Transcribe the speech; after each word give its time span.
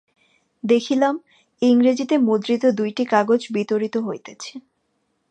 দেখিলাম, 0.63 1.15
ইংরেজীতে 1.61 2.15
মুদ্রিত 2.17 2.63
দুইটি 2.71 3.03
কাগজ 3.05 3.41
বিতরিত 3.53 3.95
হইতেছে। 3.97 4.53